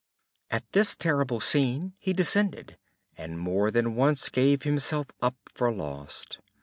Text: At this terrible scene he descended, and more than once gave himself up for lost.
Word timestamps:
At 0.49 0.63
this 0.71 0.95
terrible 0.95 1.39
scene 1.39 1.93
he 1.99 2.11
descended, 2.11 2.75
and 3.19 3.37
more 3.39 3.69
than 3.69 3.93
once 3.95 4.29
gave 4.29 4.63
himself 4.63 5.05
up 5.21 5.35
for 5.53 5.71
lost. 5.71 6.39